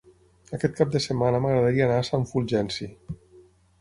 [0.57, 2.89] Aquest cap de setmana m'agradaria anar a Sant Fulgenci.